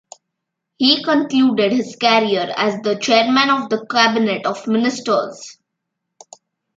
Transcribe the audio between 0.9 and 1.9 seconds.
concluded